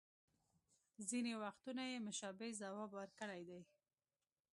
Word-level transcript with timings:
ځینې 1.09 1.33
وختونه 1.43 1.83
یې 1.91 2.03
مشابه 2.07 2.47
ځواب 2.61 2.89
ورکړی 2.99 3.41
دی 3.49 3.61